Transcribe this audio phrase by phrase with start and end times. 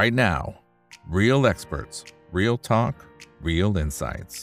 [0.00, 0.42] right now.
[1.06, 1.96] Real experts,
[2.32, 2.94] real talk,
[3.48, 4.34] real insights.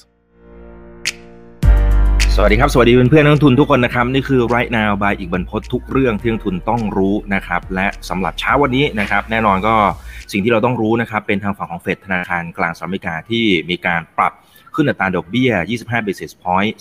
[2.35, 9.75] สวัสดีครับ สวัสดีเพื่อนๆนักลงทุนทุกคนนะครับ นี่คือ right now by อีกบรรพททุกเรื่องที่นักทุนต้องรู้นะครับ และสำหรับเช้าวันนี้นะครับ แน่นอนก็
[10.31, 14.33] สิ่งที่เราต้องรู้นะครับ เป็นทางฝั่งของเฟดธนาคารกลางสหรัฐอเมริกาที่มีการปรับ
[14.75, 16.71] ขึ้นอัตราดอกเบี้ย 25 basis point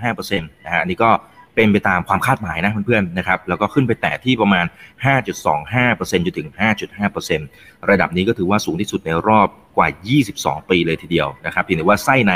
[0.00, 1.10] 0.25%นะฮะอันนี้ก็
[1.54, 4.64] เป็นไปตามความคาดหมายนะเพื่อนๆนะครับแล้วก็ขึ้นไปแตะที่ประมาณ
[5.44, 6.48] 5.25%จนถึง
[7.18, 9.88] 5.5%ระดับนี้ก็ถือว่าสูงที่สุดในรอบ กว่า
[10.30, 12.32] 22 ปีเลยทีเดียวนะครับเพียงแต่ว่าไส้ใน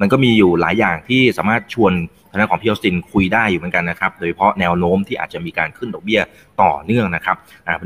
[0.00, 1.92] มันก็มีอยู่หลายอย่างที่สามารถชวน
[2.30, 6.20] ทางด้านของพี่ออสตินคุยได้อยู่เหมือนกันนะครับ โดยเฉพาะแนวโน้มที่อาจจะมีการขึ้นดอกเบี้ย
[6.62, 7.36] ต่อเนื่องนะครับ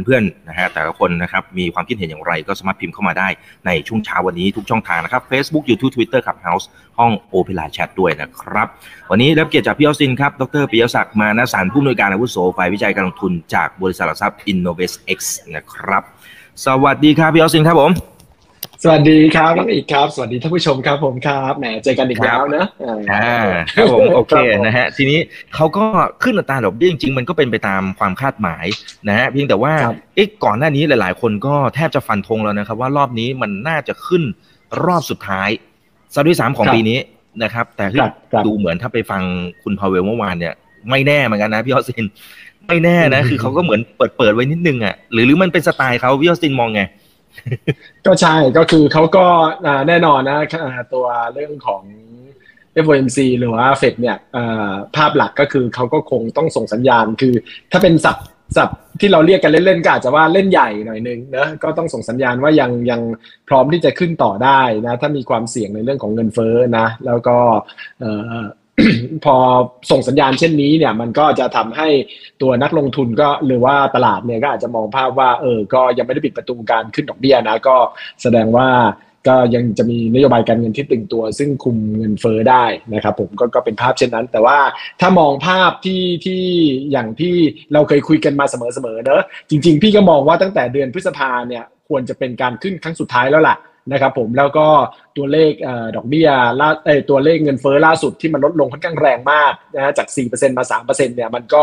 [0.04, 3.28] เพื่อนๆนะฮะแต่ละคนนะครับมีความคิดเห็นอย่างไรก็สามารถพิมพ์เข้ามาได้
[3.66, 6.64] ในช่วงเช้าวันนี้ทุกช่องทางนะครับ Facebook YouTube Twitter ขับ House
[6.98, 8.68] ห้อง Open Line Chat ด้วยนะครับ
[9.10, 15.20] วันนี้รับเกียรติจากพี่ออสตินครับ ดรปิยศักดิ์มานาสารผู้อำนวยการอาวุโสฝ่ายวิจัยการลงทุนจากบริษัทหลักทรัพย์ Innovate X
[15.54, 16.02] นะครับ
[16.64, 18.15] สวัสดีครับพี่ออสตินครับผมส
[18.90, 22.64] วัสดีครับน้องอีกครับ สวัสดีท่านผู้ชมครับผมครับแหมเจอกันอีกแล้วนะ
[23.12, 23.38] อ่า
[23.76, 24.34] ครับผมโอเค
[24.66, 25.18] นะฮะทีนี้
[25.54, 25.84] เขาก็
[26.22, 28.66] ขึ้นอัตราดอกเบี้ยจริงๆมันก็เป็นไปตามความคาดหมาย
[29.08, 29.72] นะฮะเพียงแต่ว่า
[30.14, 34.22] เอ๊ะก่อนหน้านี้หลาย ๆ คนก็แทบจะฟันธงแล้วนะครับ ว่ารอบนี้มันน่าจะขึ้น
[34.84, 35.48] รอบสุดท้าย
[36.14, 36.98] ซะด้วยสามของปีนี้
[37.42, 37.84] นะครับ แต่
[38.46, 39.22] ดูเหมือนถ้าไปฟัง
[39.62, 40.54] คุณพาวเวลเมื่อวานเนี่ย
[40.90, 42.04] ไม่แน่เหมือนกันนะพี่ออสซิน
[42.66, 46.82] ไม่แน่นะคือเขาก็เหมือนเปิดเปิดไว้นิดนึงอะหรือหรือมันเป็นสไตล์เขาพี่ออสซินมองไง
[48.06, 49.26] ก็ใช่ก็คือเขาก็
[49.88, 50.38] แน่นอนนะ
[50.94, 51.82] ตัวเรื่องของ
[52.84, 54.16] FOMC หรือว่าเฟดเนี่ย
[54.96, 57.34] ภาพหลักก็คือเขาก็คงต้องส่งสัญญาณ คือ
[57.72, 58.16] ถ้าเป็นสับ
[58.56, 58.70] สับ
[59.00, 63.00] ที่เราเรียกกันเล่นๆก็อาจจะว่าเล่นใหญ่หน่อยนึงนะก็ต้องส่งสัญญาณว่ายังยัง
[63.48, 67.36] พร้อมที่จะขึ้นต่อได้นะ ถ้ามีความเสี่ยงในเรื่องของเงินเฟ้อนะ แล้วก็
[69.24, 69.36] พอ
[69.90, 71.88] ส่งสัญญาณเช่นนี้เนี่ยมันก็จะทำให้
[72.42, 77.76] ตัวนักลงทุนก็หรือว่าตลาดเนี่ยก็อาจจะมองภาพว่าเออก็ยังไม่ได้ปิดประตูการขึ้นดอกเบี้ยนะก็
[78.22, 78.68] แสดงว่า
[79.28, 82.64] ก็ยังจะมีนโยบายการเงินที่ตึงตัว ซึ่งคุมเงินเฟอ้อได้
[82.94, 84.58] นะครับผมก็ก็เป็นภาพเช่นนั้น แต่ว่า
[85.00, 86.42] ถ้ามองภาพที่ที่
[86.92, 87.34] อย่างที่
[87.72, 93.56] เราเคยคุยกันมาเสมอๆเนอะจริง ๆ พี่ก็มองว่าตั้งแต่เดือนพฤษภาเนี่ยควรจะเป็นการขึ้นครั้งสุดท้ายแล้วล่ะ
[93.92, 94.66] นะครับผมแล้วก็
[95.16, 95.52] ตัวเลข
[95.96, 96.28] ดอกเบี้ย
[96.60, 96.68] ล่า
[97.10, 101.62] ตัวเลขเงินเฟ้อล่าสุดที่มันลดลงค่อนข้างแรงมากนะจาก 4%มา 3%เนี่ยมันก็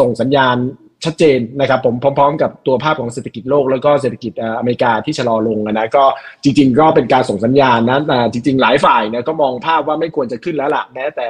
[0.00, 0.56] ส่งสัญญาณ
[1.04, 6.04] ชัดเจนนะครับผมพร้อมๆ กับตัวภาพของเศรษฐกิจโลกแล้วก็เศรษฐกิจอเมริกาที่ชะลอลงนะก็
[6.42, 7.98] จริง ๆ ก็เป็นการส่งสัญญาณนะ
[8.32, 11.28] จริง ๆ หลายฝ่ายเนี่ยก็มองภาพว่าไม่ควรจะขึ้นแล้วล่ะแม้แต่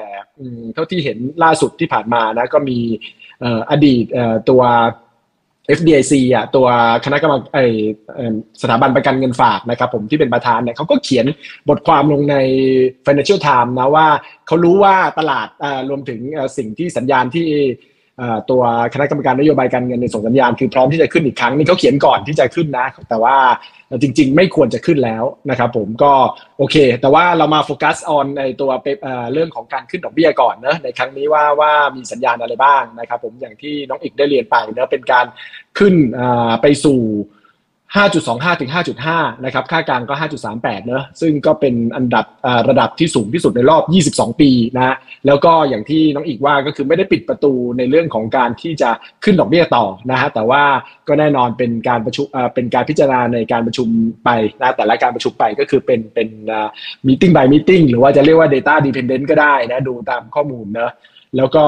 [0.74, 2.78] เท่าที่เห็นล่าสุดที่ผ่านมานะก็มี
[3.70, 4.04] อดีต
[4.50, 4.62] ตัว
[5.78, 6.66] FDIC อะตัว
[7.04, 7.62] คณะกรรมกา
[8.30, 8.32] ร
[8.62, 11.26] สถาบันประกันเงินฝากนะครับผมที่เป็นประธานเนี่ยเขาก็เขียน
[11.68, 12.36] บทความลงใน
[13.06, 14.06] Financial Times นะว่า
[14.46, 15.48] เขารู้ว่าตลาด
[15.88, 16.20] รวมถึง
[16.56, 17.48] สิ่งที่สัญญาณที่
[18.50, 18.62] ตัว
[18.94, 23.36] คณะกรรมการนโยบายการเงินในส่งสัญญาณคือพร้อมที่จะขึ้นอีกครั้งนี่เขาเขียนก่อนที่จะขึ้นนะ แต่ว่า
[24.02, 26.12] จริง ๆ ไม่ควรจะขึ้นแล้วนะครับผมก็
[26.58, 28.70] โอเค แต่ว่าเรามาโฟกัสออนในตัว
[29.32, 35.26] เรื่องของการขึ้นดอกเบี้ยก่อนนะในครั้งนี้ว่าว่ามีสัญญาณอะไรบ้างนะครับผมอย่างที่น้องอีกได้เรียนไปนะเป็นการ
[35.78, 35.94] ขึ้น
[36.62, 37.00] ไปสู่
[37.94, 38.70] 5.25 ถึง
[39.06, 40.14] 5.5 นะครับ ค่ากลางก็
[40.50, 42.24] 5.38 เนอะซึ่งก็เป็นอันดับ
[42.68, 44.96] ระดับที่สูงที่สุดในรอบ 22 ปีนะ
[45.26, 48.90] แล้วก็อย่างที่น้องอีกว่าก็คือไม่ได้ปิดประตูในเรื่องของการที่จะ
[49.24, 50.62] ขึ้นดอกเบี้ยต่อนะฮะ แต่ว่า
[51.08, 53.88] ก็แน่นอนเป็นการประชุมเป็นการพิจารณาในการประชุม
[54.24, 54.30] ไป
[54.60, 56.28] นะแต่ละการประชุมไปก็คือเป็นเป็น
[57.06, 60.92] มีติ้ง by meeting หรือว่าจะเรียกว่า data dependent ก็ได้นะ ดูตามข้อมูลเนอะ
[61.36, 61.64] แล้วก็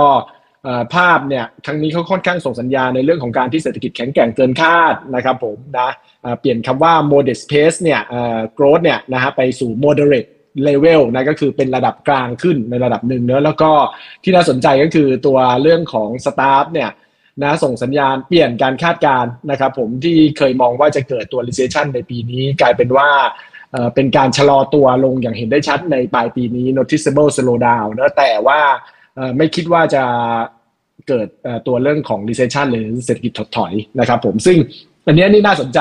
[0.94, 5.90] ภาพเนี่ยครั้งนี้เขาค่อนข้างส่งสัญญาณในเรื่องของการที่เศรษฐกิจแข็งแกร่งเกินคาดนะครับผมนะ
[6.40, 8.00] เปลี่ยนคำว่า modest pace เนี่ย
[8.56, 10.30] growth เนี่ยนะฮะไปสู่ moderate
[10.66, 13.70] level นะก็คือเป็นระดับกลางขึ้นในระดับหนึ่งเนอะแล้วก็
[14.22, 16.90] ที่น่าสนใจก็คือตัวเรื่องของ staff เนี่ย
[17.42, 23.08] นะส่งสัญญาณเปลี่ยนการคาดการณ์นะครับผมที่เคยมองว่าจะเกิดตัว recession ในปีนี้กลายเป็นว่า
[23.94, 28.60] เป็นการชะลอตัวลงอย่างเห็นได้ชัดในปลายปีนี้ noticeable slowdown นะแต่ว่า
[29.36, 30.04] ไม่คิดว่าจะ
[31.08, 31.28] เกิด
[31.66, 34.56] ตัวเรื่องของ recession หรือเศรษฐกิจถดถอยนะครับผมซึ่ง
[35.06, 35.80] อันนี้นี่น่าสนใจ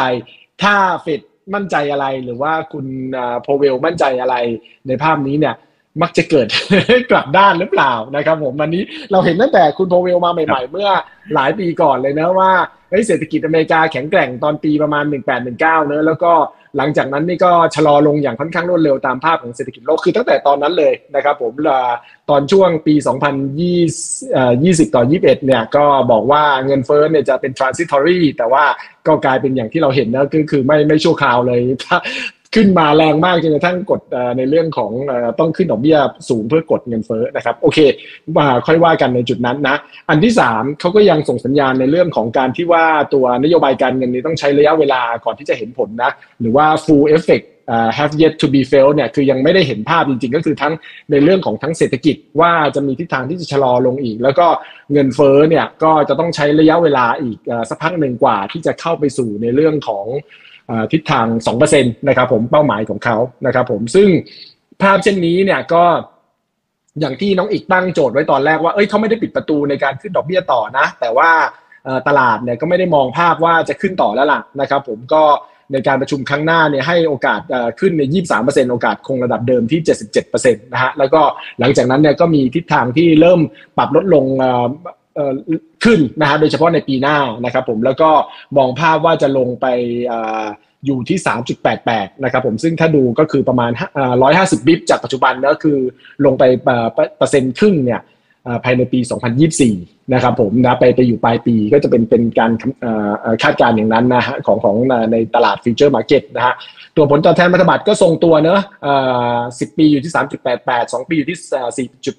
[0.63, 1.21] ถ้าเฟด
[1.53, 2.85] มั่นใจอะไรหรือว่าคุณ
[3.41, 4.35] โพเวลมั่นใจอะไร
[4.87, 5.55] ในภาพนี้เนี่ย
[6.01, 6.47] มักจะเกิด
[7.11, 10.89] กลับด้านหรือเปล่านะครับผมวันนี้เราเห็นตั้งแต่คุณโพเวลมาใหม่ ๆ เมื่อ
[11.33, 12.51] หลายปีก่อนเลยนะว่า
[13.07, 16.31] เศรษฐกิจอเมริกาแข็งแกร่งตอนปีประมาณ 1819 เนอะแล้วก็
[16.77, 21.53] หลังจากนั้นนี่ก็ชะลอลงอย่างค่อนข้างรวดเร็วตามภาพของเศรษฐกิจโลกคือตั้งแต่ตอนนั้นเลยนะครับผม
[22.29, 22.95] ตอนช่วงปี
[24.85, 28.63] 2020 ต่อ 21 เนี่ยก็บอกว่าเงินเฟ้อเนี่ยจะเป็น transitory แต่ว่า
[29.07, 31.59] ก็กลายเป็นอย่างที่เราเห็นนะก็คือไม่ไม่ชั่วคราวเลย
[32.55, 34.01] ขึ้นมาแรงมากจนกระทั่งกด
[34.37, 34.91] ในเรื่องของ
[35.39, 35.97] ต้องขึ้นดอกเบี้ย
[36.29, 37.79] สูงเพื่อกดเงินเฟ้อนะครับโอเค
[38.37, 39.75] มาค่อยว่ากันในจุดนั้นนะ
[40.09, 47.45] อันที่ 3เขาก็ยังส่งสัญญาณในเรื่องของการที่ว่าตัวนโยบายการเงินนี้ต้องใช้ระยะเวลาก่อนที่จะเห็นผลนะหรือว่า full effect
[47.97, 50.73] have yet to be felt เนี่ยคือยังไม่ได้เห็นภาพจริงๆ ก็คือทั้ง
[51.11, 54.47] ในเรื่องของทั้งเศรษฐกิจว่าจะมีทิศทางที่จะชะลอลงอีก แล้วก็
[54.91, 57.37] เงินเฟ้อเนี่ยก็จะต้องใช้ระยะเวลาอีก
[57.69, 60.05] สักพักหนึ่งกว่าที่จะเข้าไปสู่ในเรื่องของ
[60.91, 61.25] ทิศทาง
[61.59, 64.07] 2%นะครับผมเป้าหมายของเขานะครับผมซึ่ง
[64.81, 65.83] ภาพเช่นนี้เนี่ยก็
[66.99, 71.29] อย่างที่น้องอีกตั้งโจทย์ไว้ตอนแรกว่าเอ้ยเขาไม่ได้ปิดประตูในการขึ้นดอกเบี้ยต่อนะ แต่ว่า
[72.07, 75.23] ตลาดเนี่ยก็ไม่ได้มองภาพว่าจะขึ้นต่อแล้วล่ะนะครับผมก็
[75.71, 77.41] ในการประชุมครั้งหน้าเนี่ยให้โอกาส
[77.79, 78.03] ขึ้นใน
[78.37, 79.81] 23%โอกาสคงระดับเดิมที่
[80.21, 81.21] 77%นะฮะแล้วก็
[81.59, 83.39] หลังจากนั้นเนี่ยก็มีทิศทางที่เริ่ม
[83.77, 84.25] ปรับลดลง
[85.83, 88.09] ขึ้นนะฮะโดยเฉพาะในปีหน้านะครับผมแล้วก็
[88.57, 89.65] มองภาพว่าจะลงไป
[90.85, 91.17] อยู่ที่
[91.71, 93.71] 3.88 นะครับผมซึ่งถ้าดูก็คือประมาณ
[94.19, 95.77] 150 บิปจากปัจจุบันก็คือ
[96.25, 96.43] ลงไป
[97.17, 98.01] เปอร์เซ็นต์ครึ่งเนี่ย
[98.63, 98.99] ภายในปี
[99.55, 102.51] 2024 นะครับผมนะไปไปอยู่ปลายปีก็จะเป็นเป็นการ
[103.43, 104.75] คาดการณ์อย่างนั้นนะฮะของของ
[105.11, 106.55] ในตลาด futures market นะฮะ
[106.97, 108.61] ตัวผลตอบแทนพันธบัตรก็ทรงตัวเนอะ
[109.59, 110.13] สิบปีอยู่ที่
[110.53, 111.37] 3.88 2 ปีอยู่ที่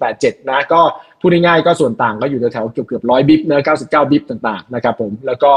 [0.01, 0.81] 4.87 นะก็
[1.21, 5.53] พูดง่ายๆก็ส่วนต่างก็อยู่แถวเกือบเกือบร้อย bip เนอะ99 บิปต่างๆนะครับผมแล้วก็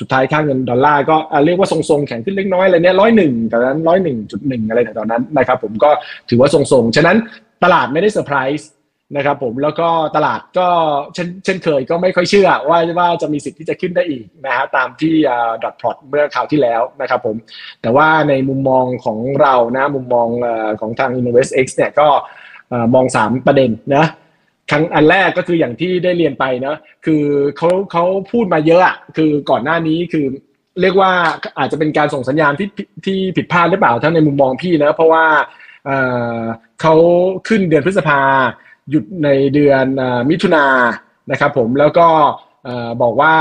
[0.00, 5.90] สุดท้ายค่าเงินดอลลาร์ก็เรียกว่าทรงๆ แข็งขึ้นเล็กน้อยอะไรเนี้ยร้อยหนึ่งแต่นั้นร้อยหนึ่งจุดหนึ่งอะไรแถวนั้นนะครับผมก็
[6.30, 7.16] ถือว่าทรงๆ ฉะนั้น
[7.64, 8.68] ตลาดไม่ได้เซอร์ไพรส์
[9.16, 10.68] นะครับผมแล้วก็ตลาดก็
[11.14, 15.14] เช่นเช่นเคยก็ไม่ค่อยเชื่อว่าว่าจะมีสิทธิ์ที่จะขึ้นได้อีกนะฮะตามที่
[15.64, 17.36] ดอทพอตเมื่อข่าวที่แล้วนะครับผม
[17.82, 20.28] แต่ว่าในมุมมองของเรานะมุมมอง
[20.80, 22.08] ของทาง InvestX เนี่ยก็
[22.94, 24.06] มอง 3 ประเด็นนะ
[24.70, 27.24] ครั้งอันแรกก็คืออย่างที่ได้เรียนไปนะคือ
[27.56, 30.26] เขาเขาพูดมาเยอะอะคือก่อนหน้านี้คือ
[30.80, 31.12] เรียกว่า
[31.58, 32.68] อาจจะเป็นการส่งสัญญาณที่
[33.06, 35.24] ที่ผิดพลาดหรือเปล่าถ้าในมุมมองพี่นะเพราะว่า
[36.80, 36.94] เขา
[37.48, 38.20] ขึ้นเดือนพฤษภา
[38.90, 39.86] หยุดในเดือน
[40.30, 40.66] มิถุนา
[41.30, 42.08] นะครับผมแล้วก็
[43.02, 43.34] บอกว่า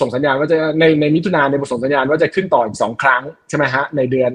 [0.00, 4.30] ส่งสัญญาณว่าจะในในมิถุนาในบทส่งสัญญาณว่าจะขึ้นต่ออีกสองครั้งใช่ไหมฮะในเดือน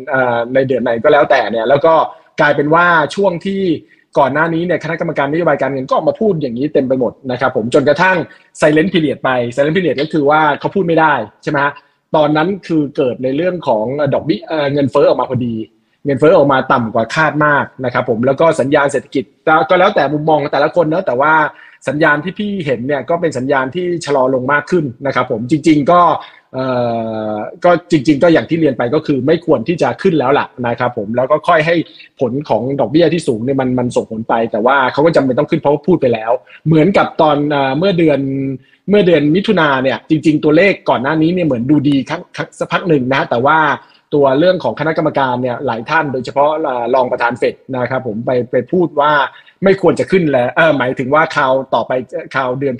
[0.56, 1.94] ในเดือนไหนก็แล้วแต่เนี่ยแล้วก็
[2.40, 2.86] กลายเป็นว่า
[3.16, 3.62] ช่วงที่
[4.19, 8.18] ก่อนหน้านี้เนี่ยคณะกรรมการนโยบายการเงินก็ออกมาพูดอย่างนี้เต็มไปหมดนะครับผมจนกระทั่ง
[8.58, 11.74] ไซเลนต์พีเรียดไปไซเลนต์พีเรียดก็คือว่าเขาพูดไม่ได้ใช่ไหมฮะ
[12.16, 14.42] ตอนนั้นคือเกิดในเรื่องของดอกเบี้ย
[14.74, 15.56] เงินเฟ้อออกมาพอดี
[16.07, 19.24] เงินเฟ้อออกมาต่ำกว่าคาดมากนะครับผมแล้วก็สัญญาณเศรษฐกิจ
[19.69, 21.33] ก็แล้วแต่มุมมองแต่ละคนเนะแต่ว่า
[21.88, 26.01] สัญญาณที่พี่เห็นเนี่ยก็เป็นสัญญาณที่ชะลอลงมากขึ้นนะครับผมจริง ๆก็
[26.54, 26.65] เอ่
[27.33, 31.75] อก็จริง ๆ ก็อย่างที่เรียนไปก็คือไม่ควรที่จะขึ้นแล้วล่ะนะครับผมแล้วก็ค่อยให้
[32.19, 36.31] ผลของดอกเบี้ยที่สูงเนี่ยมันมันส่งผลไป แต่ว่าเขาก็จำเป็นต้องขึ้นเพราะาพูดไปแล้ว
[36.68, 37.38] เหมือนกับตอน
[37.77, 38.19] เมื่อเดือน
[38.89, 42.19] เมื่อเดือนมิถุนาเนี่ยจริง ๆ ตัวเลขก่อนหน้านี้เนี่ยเหมือนดูดีครับ
[42.59, 43.57] สักพักหนึ่งนะแต่ว่า
[44.13, 46.50] ตัวเรื่องของคณะกรรมการเนี่ยหลายท่านโดยเฉพาะ
[46.95, 49.12] รองประธานเฟดนะครับผมไปไปพูดว่า
[49.63, 51.92] ไม่ควรจะขึ้นแล้วเออหมายถึงว่าคราวต่อไป
[52.36, 52.75] คราวเดือน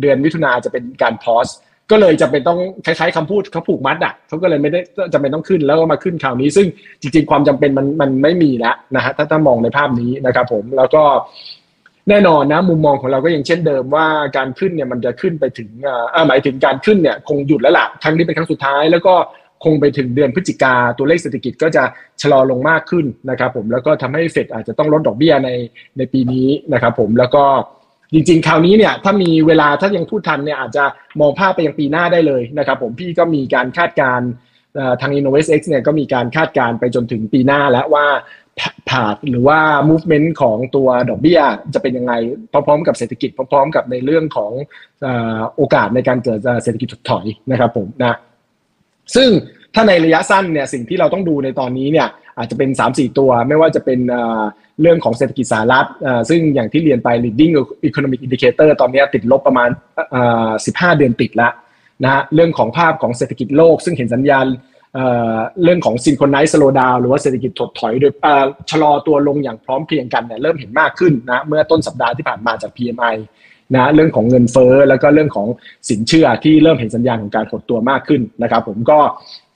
[0.00, 1.48] เดือนมิถุนาจะเป็นการพอส
[1.90, 4.80] ก็เลยจะเป็นต้องคล้ายๆคำพูดเขาผูกมัดอะเขาก็เลยไม่ได้
[5.12, 6.66] จำเป็นต้องขึ้นแล้วก็มาขึ้นคราวนี้ ซึ่ง
[7.00, 11.02] จริง ๆ ความจำเป็นมันมันไม่มีแล้วนะฮะถ้าถ้ามองในภาพนี้นะครับผมแล้วก็
[12.08, 14.06] แน่นอนนะมุมมองของเราก็ยังเช่นเดิมว่า
[14.36, 19.14] การขึ้นเนี่ยมันจะขึ้นไปถึงอ่าหมายถึงการขึ้นเนี่ยคงหยุดแล้วล่ะครั้งนี้เป็นครั้งสุดท้าย แล้วก็
[19.64, 21.84] คงไปถึงเดือนพฤศจิกาตัวเลขเศรษฐกิจก็จะ
[22.22, 25.50] ชะลอลงมากขึ้นนะครับผมแล้วก็ทำให้เฟดอาจจะต้องลดดอกเบี้ยใน
[25.98, 27.44] ในปีนี้นะครับผมแล้วก็
[28.12, 30.84] จริงๆ คราวนี้เนี่ยถ้ามีเวลาถ้ายังพูดทันเนี่ยอาจจะ
[31.20, 34.20] มองภาพไปยังปีหน้าได้เลยนะครับผมพี่ก็มีการคาดการ
[35.00, 38.06] ทาง InnovestX เนี่ยก็มีการคาดการไปจนถึงปีหน้าแล้วว่า
[38.88, 39.58] ผ่าหรือว่า
[39.90, 41.40] movement ของตัวดอกเบี้ย
[41.74, 42.12] จะเป็นยังไง
[42.52, 44.52] พร้อมๆกับเศรษฐกิจพร้อมๆ กับในเรื่องของ
[45.56, 48.18] โอกาสในการเกิดเศรษฐกิจถดถอยนะครับผมนะ
[49.16, 49.30] ซึ่ง
[49.74, 52.08] ถ้าในระยะสั้นเนี่ยสิ่งที่เราต้องดูในตอนนี้เนี่ย
[52.38, 54.00] อาจจะเป็น 3-4 ตัว ไม่ว่าจะเป็น
[54.80, 55.86] เรื่องของเศรษฐกิจสหรัฐ
[56.30, 57.52] ซึ่งอย่างที่เรียนไป leading
[57.88, 59.70] economic indicator ตอนนี้ติดลบประมาณ
[60.36, 61.52] 15 เดือนติดแล้ว
[62.02, 64.46] นะฮะเรื่องของภาพของเศรษฐกิจโลก ซึ่งเห็นสัญญาณ
[65.62, 68.12] เรื่องของ synchronize slow down หรือว่าเศรษฐกิจถดถอยโดย
[68.70, 73.16] ชะลอตัวลงอย่างพร้อมเพรียงกันเนี่ยเริ่มเห็นมากขึ้นนะเมื่อต้นสัปดาห์ที่ผ่านมาจาก PMI
[73.74, 75.46] นะเรื่องของเงินเฟ้อแล้วก็เรื่องของ
[75.88, 78.98] สินเชื่อที่เริ่มเห็นสัญญาณของการหดตัวมากขึ้นนะครับ ผมก็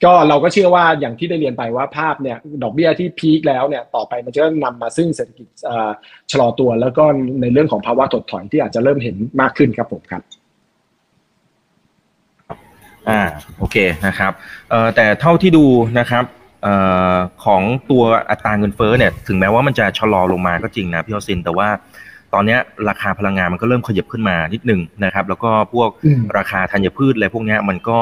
[0.05, 5.47] ก็เราก็เชื่อว่าอย่างที่ได้เรียนไปว่าภาพเนี่ยดอกเบี้ยที่พีคแล้วเนี่ยต่อไปมันจะนำมาซึ่งเศรษฐกิจ
[6.31, 7.03] ชะลอตัว แล้วก็
[7.41, 10.21] ในเรื่องของภาวะถดถอยที่อาจจะเริ่มเห็นมากขึ้นครับผมครับ
[13.09, 13.21] อ่า
[13.57, 13.75] โอเค
[14.07, 14.31] นะครับ
[14.69, 15.65] เอ่อแต่เท่าที่ดู
[15.99, 16.23] นะครับ
[16.63, 16.75] เอ่
[17.13, 21.67] อของตัวอัตราเงินเฟ้อเนี่ยถึงแม้ว่ามันจะชะลอลงมาก็จริงนะพี่ฮอซินแต่ว่า
[22.33, 22.57] ตอนนี้
[22.89, 25.89] ราคาพลังงานมันก็เริ่มขยับขึ้นมานิดนึงนะครับ แล้วก็พวก
[26.37, 27.99] ราคาธัญพืชอะไรพวกนี้มันก็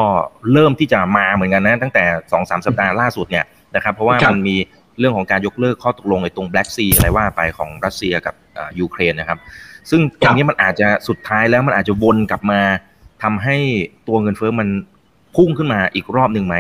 [0.52, 3.46] เริ่มที่จะมาเหมือนกันนะตั้งแต่สองสามสัปดาห์ล่าสุดเนี่ย
[3.76, 4.56] นะครับเพราะว่ามันมี
[5.00, 8.36] เรื่องของการยกเลิกข้อตกลงในตรงแบล็กซีอะไรว่าไปของรัสเซียกับ
[8.80, 9.40] ยูเครนนะครับ
[9.90, 12.62] ซึ่งตรงนี้มันอาจจะสุดท้ายแล้วมันอาจจะวนกลับมา
[13.24, 13.58] ทำให้
[14.08, 14.70] ตัวเงินเฟ้อมัน
[15.36, 16.56] พุ่งขึ้นมาอีกรอบหนึ่งไหม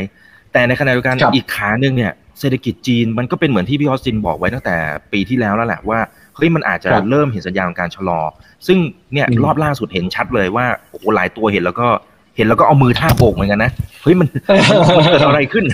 [0.53, 4.75] แต่ในขณะเดียวกันอีกขาหนึ่งเนี่ยเศรษฐกิจจีนมันก็เป็นเหมือนที่พี่ออสตินบอกไว้ตั้งแต่
[5.11, 5.99] ปีที่แล้วแล้วแหละว่า
[6.35, 8.19] เฮ้ยมันอาจจะเริ่มเห็นสัญญาณของการชะลอ
[8.67, 8.77] ซึ่ง
[9.13, 11.87] เนี่ยรอบล่าสุดเห็นชัดเลยว่าโอ้โหหลายตัวเห็นแล้วก็
[12.37, 13.71] เห็นแล้วก็เอามือท่าโบกเหมือนกันนะ
[14.03, 14.27] เฮ้ยมัน
[14.97, 15.65] มันเกิดอะไรขึ้น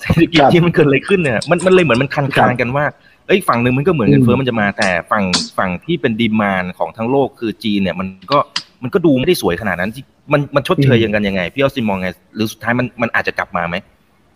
[0.00, 2.84] เศรษฐกิจจีนมันเกิดอะไรขึ้นเนี่ยมันมันเลยเหมือนมันคันคานกันว่า
[3.26, 5.24] เอ้ยฝั่งหนึ่งมันก็เหมือนเงินเฟ้อมันจะมาแต่ฝั่ง
[5.58, 8.38] ฝั่งที่เป็นดีมานของทั้งโลกคือจีนเนี่ยมันก็
[8.82, 10.02] มันก็ดูไม่ได้สวยขนาดนั้นที่
[10.32, 13.76] มันมันชดเชยยังกันยังไง พี่ออสซิมองไง หรือสุดท้ายมันมันอาจจะกลับมาไหม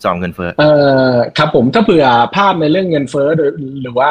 [0.04, 0.64] สองเงินเฟ้อเอ
[1.12, 2.06] อครับผมถ้าเผื่อ
[2.36, 3.28] ภาพในเรื่องเงินเฟ้อ
[3.82, 4.10] หรือว่า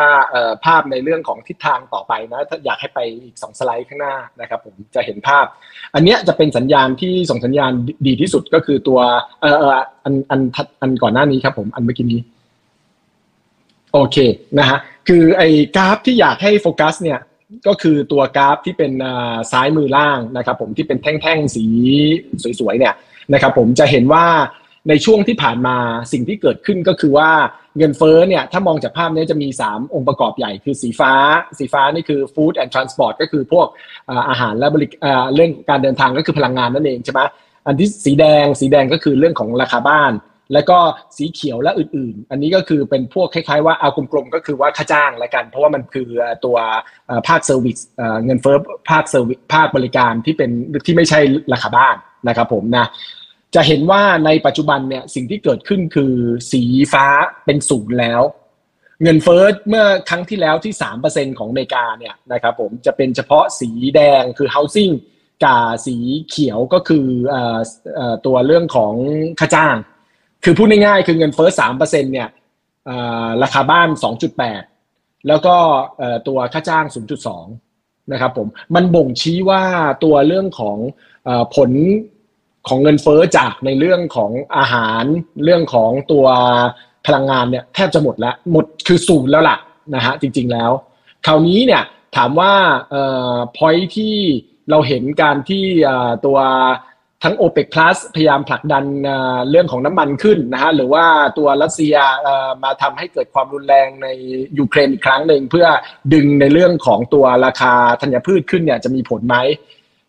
[0.66, 5.46] ภาพในเรื่องของทิศทางต่อไปนะถ้าอยากให้ไปอีกสองสไลด์ข้างหน้านะครับผมจะเห็นภาพ
[5.96, 7.72] อันเนี้ยจะเป็นสัญญาณที่ส่งสัญญาณ
[8.08, 9.00] ดีที่สุดก็คือตัว
[9.42, 10.42] เอออันอัน
[10.82, 12.22] อันก่อนหน้านี้ครับผมอันเมื่อกี้นี้
[13.94, 14.18] โอเค
[14.60, 17.20] นะฮะคือไอ้กราฟที่อยากให้โฟกัสเนี่ย
[17.68, 18.92] ก็คือตัวกราฟที่เป็น
[19.52, 21.66] ซ้ายมือล่างนะครับผมที่เป็นแท่งๆสี
[22.60, 22.94] สวยๆเนี่ย
[23.34, 24.26] นะครับผมจะเห็นว่า
[24.90, 25.78] ในช่วงที่ผ่านมา
[26.12, 27.30] สิ่งที่เกิดขึ้นก็คือว่า
[27.78, 31.14] เงินเฟ้อเนี่ยถ้ามองจากภาพนี้จะมี 3 องค์ประกอบใหญ่คือสีฟ้า
[31.58, 33.68] สีฟ้านี่คือ food and transport ก็คือพวก
[34.30, 34.88] อาหารและบริ
[35.34, 37.22] เรื่องการเดินทางก็คือพลังงานนั่นเองใช่ไหม
[37.68, 40.14] อันที่สีแดงสีแดงก็คือเรื่องของราคาบ้าน
[40.54, 40.78] แล้วก็
[41.18, 46.10] สีเขียวและอื่น ๆ อันนี้ก็คือเป็นพวกคล้าย ๆ ว่าเอากลมๆก็คือว่าค่าจ้างละกัน เพราะว่ามันคือ
[46.46, 46.58] ตัว
[47.28, 47.78] ภาค service
[48.26, 48.58] เงินเฟ้อ
[48.90, 50.52] ภาค service ภาคบริการที่เป็น
[50.86, 51.20] ที่ไม่ใช่
[51.54, 51.96] ราคาบ้าน
[52.28, 52.86] นะครับผมนะ
[53.56, 56.14] จะเห็นว่าในปัจจุบันเนี่ยสิ่งที่เกิดขึ้นคือ
[56.52, 56.62] สี
[56.94, 57.06] ฟ้า
[57.46, 58.22] เป็นศูนย์แล้ว
[59.04, 64.94] เงินเฟ้อเมื่อครั้งที่แล้วที่สามเปอร์เซ็นของอเมริกาเนี่ยนะครับผมจะเป็นเฉพาะสีแดงคือ housing
[65.44, 65.98] กับสี
[66.30, 67.06] เขียวก็คือ
[68.26, 68.94] ตัวเรื่องของ
[69.40, 69.76] ค่าจ้าง
[70.44, 71.74] คือพูดง่ายๆคือเงินเฟ้อสาม
[72.14, 72.30] เนี่ย
[73.44, 74.62] ราคาบ้านสองจุดแปด
[75.28, 75.56] แล้วก็
[76.28, 76.86] ตัวค่าจ้าง
[77.48, 79.64] 0.2 นะครับผมมันบ่งชี้ว่า
[80.04, 80.78] ตัวเรื่องของ
[81.56, 81.72] ผล
[82.68, 85.04] ของเงินเฟอ้อจากในเรื่องของอาหาร
[85.44, 86.26] เรื่องของตัว
[87.06, 89.58] พลังงานเนี่ยแทบจะหมดแล้วหมดคือศูนย์แล้วล่ะ
[89.96, 90.72] นะฮะจริงๆแล้ว
[91.26, 91.84] คราวนี้เนี่ย
[92.16, 92.54] ถามว่า
[92.90, 93.04] เอ่
[93.34, 94.16] อพอยที่
[94.70, 95.64] เราเห็นการที่
[96.26, 96.38] ตัว
[97.24, 98.86] ทั้ง o p e ป Plus พยายามผลักดัน
[99.50, 101.06] เรื่องของน้ำมันขึ้นนะฮะหรือว่า
[101.38, 101.96] ตัวรัสเซีย
[102.64, 104.08] มาทำให้เกิดความรุนแรงใน
[104.60, 105.68] ยูเครนอีกครั้งหนึ่งเพื่อ
[106.14, 109.36] ดึงในเรื่องของตัวราคาธัญพืชขึ้นเนี่ยจะมีผลไหม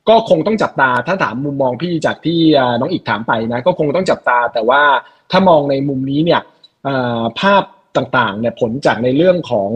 [0.09, 2.41] ก็คงต้องจับตาถ้าถามมุมมองพี่จากที่
[2.81, 4.83] น้องอีกถามไปนะก็คงต้องจับตา แต่ว่า
[5.31, 6.41] ถ้ามองในมุมนี้เนี่ย
[7.41, 7.63] ภาพ
[7.97, 9.71] ต่างๆเนี่ยผลจากในเรื่องของ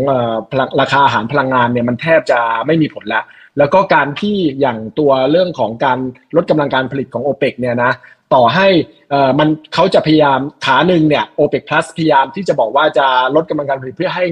[0.81, 3.25] ราคาอาหารพลังงานเนี่ยมันแทบจะไม่มีผลแล้ว
[3.59, 5.99] แล้วก็การที่อย่างตัวเรื่องของการ
[6.37, 7.93] ลดกำลังการผลิตของโอเปกเนี่ยนะ
[8.35, 8.69] ต่อให้
[9.39, 14.25] มันเขาจะพยายามขาหนึ่งเนี่ยโอเปกพลัสพยายามที่จะบอกว่าจะลดกำลังการผลิตเพื่อให้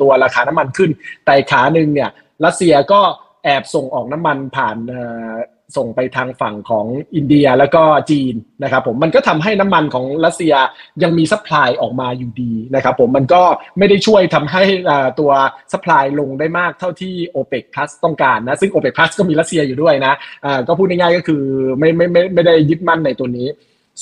[0.00, 0.90] ตัวราคาน้ำมันขึ้น
[1.26, 2.10] แต่ขาหนึ่งเนี่ย
[2.44, 3.00] รัสเซียก็
[3.44, 4.76] แอบส่งออกน้ำมันผ่าน
[5.76, 10.54] ส่งไปทางฝั่งของอินเดียแล้วก็จีนนะครับผมมันก็ทำให้น้ำมันของรัสเซีย
[11.02, 13.42] ยังมี supply ออกมาอยู่ดีนะครับผมมันก็
[13.78, 14.62] ไม่ได้ช่วยทำให้
[15.20, 15.30] ตัว
[15.72, 20.14] supply ลงได้มากเท่าที่ o p e ป Plus ต้องการนะซึ่ง o p e ป Plus ก็มีรัสเซียอยู่ด้วยนะ
[20.68, 21.42] ก็พูดง่ายๆก็คือ
[21.78, 23.48] ไม่ไม่ไม่ไม่ได้ยึดมั่นในตัวนี้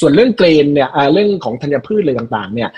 [0.01, 2.71] ส่วนเรื่อง grain เนี่ยเรื่องของธัญพืชอะไรต่างๆเนี่ย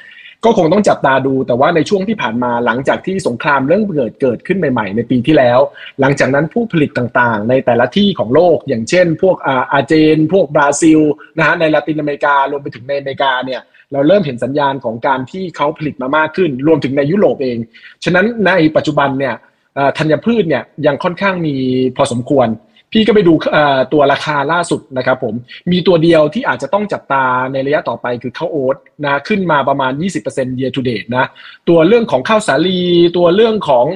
[0.44, 5.58] ก็คงต้องจับตาดูแต่ว่าในช่วงที่ผ่านมาหลังจากที่สงครามเรื่องเกิดเกิดขึ้นใหม่ๆ ในปีที่แล้ว
[6.00, 11.00] หลังจากนั้นผู้ผลิตต่างๆ ในแต่ละที่ของโลก อย่างเช่น พวกอาร์เจน พวกบราซิล
[11.38, 13.60] นะฮะในลาตินอเมริการวมไปถึงในอเมริกาเนี่ย
[13.92, 17.58] เราเริ่มเห็นสัญญาณของการที่เขาผลิตมามากขึ้น รวมถึงในยุโรปเอง
[18.04, 19.34] ฉะนั้นในปัจจุบันเนี่ย
[19.98, 21.54] ธัญพืชเนี่ยยังค่อนข้างมี
[21.96, 22.48] พอสมควร
[22.92, 23.32] พี่ก็ไปดู
[23.92, 25.34] ตัวราคาล่าสุดนะครับผม
[25.72, 29.92] มีตัวเดียวที่อาจจะต้องจับตาในระยะต่อไปคือข้าวโอ๊ตนะขึ้นมาประมาณ
[30.26, 31.26] 20% year to date นะ
[31.68, 32.80] ตัวเรื่องของข้าวสาลี
[33.16, 33.86] ตัวเรื่องของ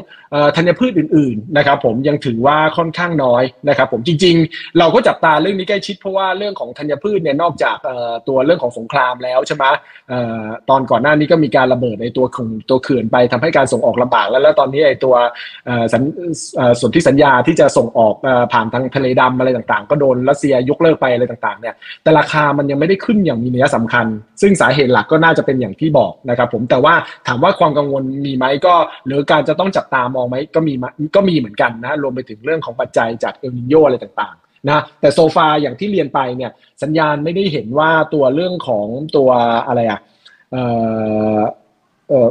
[0.56, 7.76] ธัญพืชอื่นๆนะครับผมยังถือว่าค่อนข้างน้อยนะครับผมจริงๆ เราก็จับตาเรื่องนี้ใกล้ชิดเพราะว่าเรื่องของธัญพืชเนี่ยนอกจาก
[8.28, 9.64] ตัวเรื่องของสงครามแล้วใช่ไหม
[10.70, 15.14] ตอนก่อนหน้านี้ก็มีการระเบิดในตัวของตัวเขื่อนไปทำให้การส่งออกลำบากแล้วแล้วตอนนี้ไอ้ตัว
[16.80, 18.14] ส่วนที่สัญญาที่จะส่งออก
[18.52, 24.06] ผ่านทางทะเลดำอะไรต่างๆ ก็โดนรัสเซียยกเลิกไปอะไรต่างๆเนี่ยแต่ราคามันยังไม่ได้ขึ้นอย่างมีนัยสำคัญ
[24.40, 26.94] ซึ่งสาเหตุหลักก็น่าจะเป็นอย่างที่บอกนะครับผมแต่ว่า
[27.28, 28.74] ถามว่าความกังวลมีไหมก็
[29.06, 30.72] หรือการจะต้องจับตามองไหมก็มี
[31.16, 36.50] ก็มีเหมือนกันนะรวมไปถึงเรื่องของปัจจัยจากเอลนีโญอะไรต่างๆนะแต่ so far อย่างที่เรียนไปเนี่ย
[36.82, 39.30] สัญญาณไม่ได้เห็นว่าตัวเรื่องของตัว
[39.66, 40.00] อะไรอะ
[40.52, 40.62] เอ่
[41.38, 41.40] อ
[42.08, 42.28] เอ่อ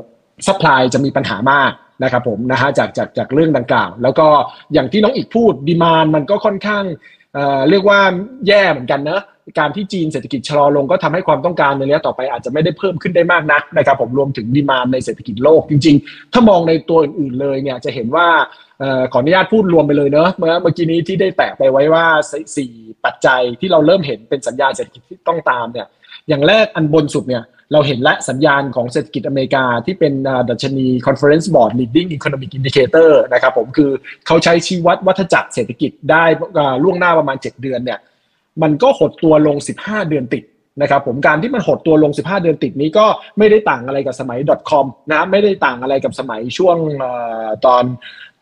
[0.47, 1.71] supply จะมีปัญหามาก
[2.03, 4.27] นะครับผมนะฮะจากจากจากเรื่องดังกล่าว แล้วก็
[4.73, 6.83] อย่างที่น้องอีกพูด demand มันก็ค่อนข้าง
[7.33, 7.99] เอ่อเรียกว่า
[8.47, 9.21] แย่เหมือนกันเนะ
[9.59, 18.27] การที่จีนเศรษฐกิจชะลอลงก็ทำให้ความต้องการในระยะต่อไปอาจจะไม่ได้เพิ่มขึ้นได้มากนักนะครับผมรวมถึง demand ในเศรษฐกิจโลกจริง ๆ ถ้ามองในตัวอื่นๆเลยเนี่ยจะเห็นว่า
[19.11, 22.05] ขออนุญาตพูดรวมไปเลยเนอะเมื่อเมื่อกี้นี้ที่ได้แตะไปไว้ว่า
[22.57, 22.71] สี่
[23.05, 25.87] ปัจจัยที่เราเริ่มเห็นเป็นสัญญาณเศรษฐกิจที่ต้องตามเนี่ย
[26.29, 30.13] อย่างแรกอันบนสุดเนี่ยเราเห็นและสัญญาณของเศรษฐกิจอเมริกาที่เป็น
[30.49, 33.91] ดัชนี Conference Board Leading Economic Indicator นะครับผมคือ
[34.27, 36.23] เขาใช้ชี้วัดวัฏจักรเศรษฐกิจได้
[36.83, 37.99] ล่วงหน้าประมาณ 7 เดือนเนี่ย
[38.61, 40.43] มันก็หดตัวลง 15 เดือนติด
[40.81, 43.05] นะครับผมการที่มันหดตัวลง 15 เดือนติดนี้ก็
[43.37, 46.77] ไม่ได้ต่างอะไรกับสมัย .com นะไม่ได้ต่างอะไรกับสมัยช่วง
[47.65, 47.83] ตอน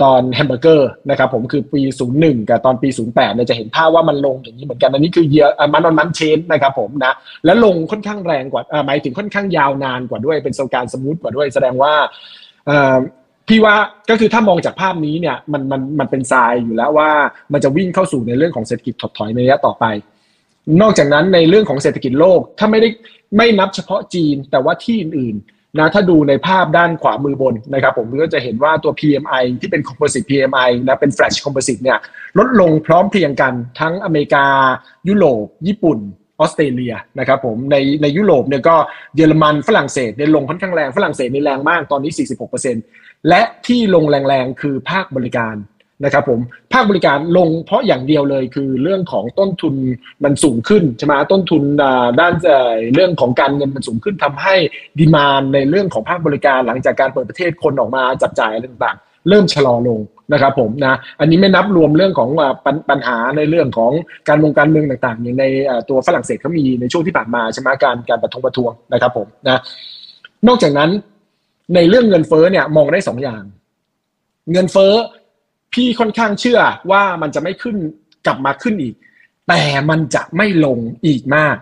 [0.02, 1.82] ตอนแฮมเบอร์เกอร์นะครับผมคือปี
[2.16, 7.14] 01 กับตอนปี 08เนี่ยจะเห็นภาพว่ามันลงอย่างนี้เหมือนกันอันนี้คือเยอะมันอนมันเชนนะครับผมนะ
[7.46, 11.94] และลงค่อนข้างแรงกว่าหมายถึงค่อนข้างยาวนานกว่าด้วยเป็นโซการสมูทกว่าด้วย แสดงว่า
[13.48, 13.76] พี่ว่า
[14.10, 17.10] ก็คือถ้ามองจากภาพนี้เนี่ยมันมันมันเป็นทรายอยู่แล้วว่า
[17.54, 19.86] มันจะวิ่งเข้าสู่ในเรื่องของเศรษฐกิจถดถอยในระยะต่อไป
[20.82, 22.90] นอกจากนั้นในเรื่องของเศรษฐกิจโลกถ้าไม่ได้
[23.38, 32.00] ไม่นับเฉพาะจีนแต่ว่าที่อื่นๆนะถ้าดูในภาพด้านขวามือบนนะครับผมก็จะเห็นว่าตัว PMI ที่เป็น Composite PMI นะเป็น Flash Composite เนี่ย
[32.40, 34.46] ลดลงพร้อมเพรียงกันทั้งอเมริกา
[35.08, 36.00] ยุโรป ญี่ปุ่น
[36.40, 38.76] ออสเตรเลียนะครับผมในในยุโรปเนี่ยก็
[39.16, 42.12] เยอรมันฝรั่งเศสเนี่ยลงค่อนข้างแรงฝรั่งเศสนี่แรงมากตอนนี้
[42.68, 45.56] 46% และที่ลงแรงๆคือภาคบริการ
[46.04, 46.40] นะครับผม
[46.74, 49.76] ภาคบริการลงเพราะอย่างเดียวเลยคือเรื่องของต้นทุน
[50.24, 51.64] มันสูงขึ้นใช่ไหมต้นทุน
[52.20, 52.34] ด้าน
[52.94, 54.56] เรื่องของการเงินมันสูงขึ้นทำให้
[55.00, 60.00] ดีมานในเรื่องของภาคบริการหลังจากการเปิดประเทศคนออกมาจับจ่ายอะไรต่างๆ เริ่มชะลอลง
[60.34, 62.30] นะครับผมนะอันนี้ไม่นับรวมเรื่องของ
[62.90, 63.92] ปัญหาในเรื่องของ
[64.30, 65.46] การวงการเมืองต่างๆอย่างใน
[65.90, 69.62] ตัวฝรั่งเศสเขามีในช่วงที่ผ่านมาใช่ไหมการการประท้วงประท้วงนะครับผมนะ
[70.48, 70.90] นอกจากนั้น
[71.76, 73.44] ในเรื่องเงินเฟ้อเนี่ยมองได้สองอย่าง
[74.52, 74.94] เงินเฟ้อ
[75.74, 76.60] พี่ค่อนข้างเชื่อ
[76.92, 77.78] ว่ามันจะไม่ขึ้น
[78.26, 78.96] กลับมาขึ้นอีก
[79.48, 81.56] แต่มันจะไม่ลงอีกมาก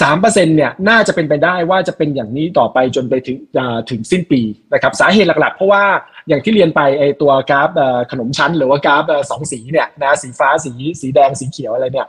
[0.00, 3.38] สามเปอร์เซ็นเนี่ยน่าจะเป็นไปได้ว่าจะเป็นอย่างนี้ต่อไปจนไปถึง
[3.90, 4.40] ถึงสิ้นปี
[4.72, 5.84] นะครับสาเหตุหลักๆ เพราะว่า
[6.28, 7.70] อย่างที่เรียนไปไอตัวกราฟ
[8.10, 12.08] ขนมชั้น หรือว่ากราฟสองสีเนี่ยนะสีฟ้าสีสีแดงสีเขียวอะไรเนี่ย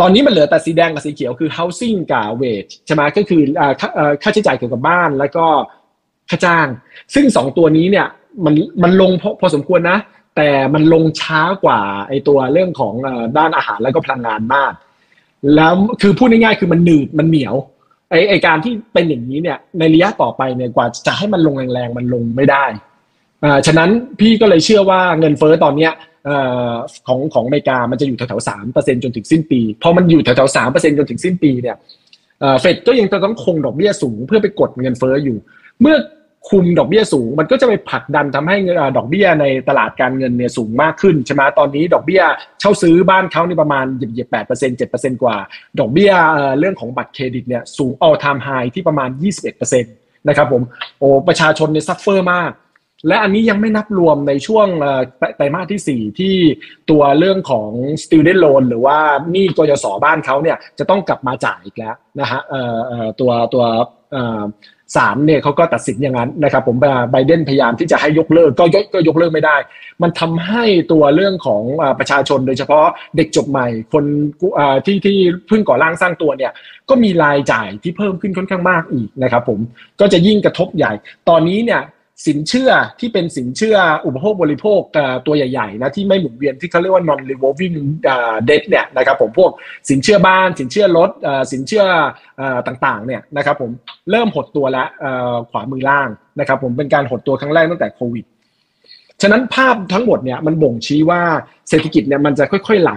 [0.00, 3.42] ตอนนี้มันเหลือแต่สีแดงกับสีเขียวคือ housing กับ wage ใช่ไหมก็คือ
[4.22, 5.46] ค่าใช้จ่ายเกี่ยวกับบ้านแล้วก็
[6.30, 6.66] ค่าจ้าง
[7.14, 8.06] ซึ่งสองตัวนี้เนี่ย
[8.44, 9.98] มันมันลงพอพอสมควรนะ
[10.36, 12.94] แต่มันลงช้ากว่าไอตัวเรื่องของ
[13.38, 14.72] ด้านอาหารแล้วก็พลังงานมาก
[15.56, 17.54] แล้วคือพูดง่ายๆคือมันหนืดมันเหนียว
[18.10, 22.64] ไอไอการที่เป็นอย่างนี้เนี่ยในระยะต่อไปเนี่ยกว่าจะให้มันลงแรงๆมันลงไม่ได้
[23.44, 25.92] อ่าฉะนั้นพี่ก็เลยเชื่อว่าเงินเฟ้อตอนเนี้ย
[27.06, 31.76] ของของอเมริกามันจะอยู่แถวๆสามเปอร์เซ็นจนถึงสิ้นปี พอมันอยู่แถวๆสามเปอร์เซ็นจนถึงสิ้นปีเนี่ย
[32.60, 35.36] เฟดก็ยังจะต้องคงดอกเบี้ยสูงเพื่อไปกดเงินเฟ้ออยู่
[35.80, 35.96] เมื่อ
[36.50, 38.56] คุมดอกเบี้ยสูง มันก็จะไปผลักดันทำให้
[38.96, 42.22] ดอกเบี้ยในตลาดการเงินเนี่ยสูงมากขึ้นใช่ไหมตอนนี้ดอกเบี้ย
[42.60, 45.36] เช่าซื้อบ้านเขาในประมาณเหยียบแปดเปอร์เซ็นต์เจ็ดเปอร์เซ็นต์กว่า
[45.80, 46.12] ดอกเบี้ย
[46.58, 49.94] เรื่องของบัตรเครดิตเนี่ยสูง all time high ที่ประมาณยี่สิบเอ็ดเปอร์เซ็นต์
[50.28, 50.62] นะครับผม
[50.98, 52.52] โอ้ประชาชนเนี่ย suffer มาก
[53.08, 54.66] และอันนี้ยังไม่นับรวมในช่วง
[55.36, 56.34] ไตรมาสที่ 4 ที่
[56.90, 57.70] ตัวเรื่องของ
[58.02, 58.98] student loan หรือว่า
[59.34, 62.40] นี่กยศบ้านเขาเนี่ยจะต้องกลับมาจ่ายอีกแล้วนะฮะ
[63.20, 63.64] ตัวตัว
[64.96, 66.76] ศาลเนี่ยเขาก็ตัดสินอย่างนั้นนะครับ ผม
[67.10, 69.56] ไบเดนพยายามที่จะให้ยกเลิกก็ยกก็ยกเลิกไม่ได้
[70.02, 71.62] มันทำให้ตัวเรื่องของ
[71.98, 74.04] ประชาชนโดยเฉพาะเด็กจบใหม่ คน
[74.86, 76.52] ที่ที่เพิ่งก่อร่างสร้างตัวเนี่ย
[76.88, 79.58] ก็มีรายจ่ายที่เพิ่มขึ้นค่อนข้างมากอีกนะครับ ผม
[80.00, 80.92] ก็จะยิ่งกระทบใหญ่
[81.28, 81.80] ตอนนี้เนี่ย
[82.26, 83.76] สินเชื่อที่เป็นสินเชื่อ
[84.06, 84.80] อุปโภคบริโภค
[85.26, 87.74] ตัวใหญ่ๆนะที่ไม่หมุนเวียนที่เขาเรียกว่า non revolving
[88.48, 89.50] debt เนี่ยนะครับผมพวก
[89.90, 91.10] สินเชื่อบ้าน สินเชื่อรถ
[91.52, 91.84] สินเชื่อ
[92.66, 93.70] ต่างๆเนี่ยนะครับผม
[94.10, 94.88] เริ่มหดตัวแล้ว
[95.50, 98.24] ขวามือล่างนะครับผมเป็นการหดตัวครั้งแรกตั้งแต่โควิด
[99.22, 101.20] ฉะนั้นภาพทั้งหมดเนี่ยมันบ่งชี้ว่า
[101.68, 102.92] เศรษฐกิจเนี่ยมันจะค่อยๆไหล